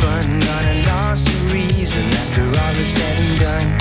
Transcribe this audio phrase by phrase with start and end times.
[0.00, 3.77] fun, gone and lost the reason after all is said and done.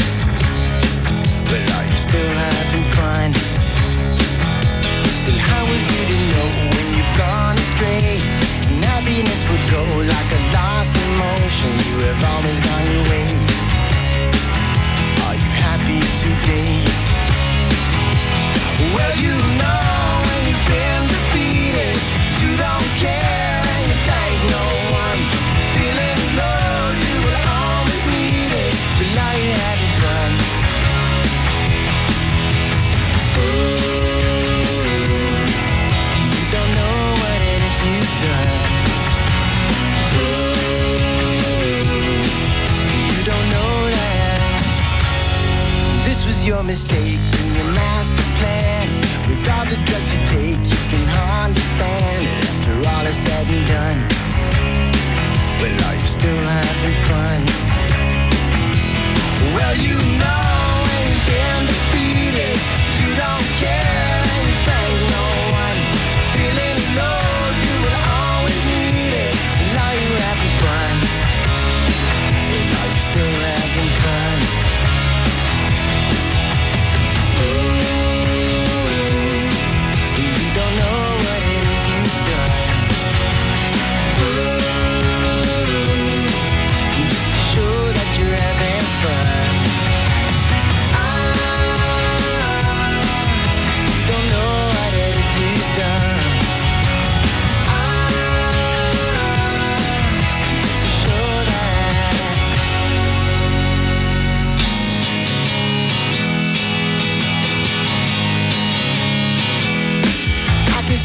[46.58, 48.90] your mistake in your master plan.
[49.30, 52.26] With all the drugs you take, you can hardly stand.
[52.50, 54.17] After all is said and done.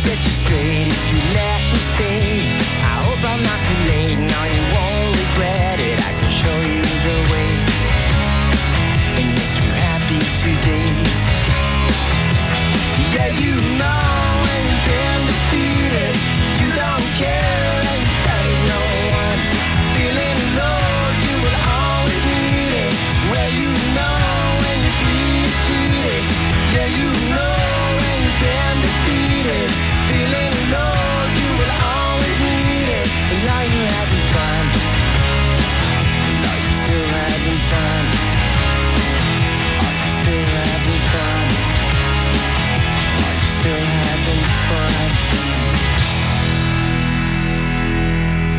[0.02, 2.61] set you straight if you let me stay.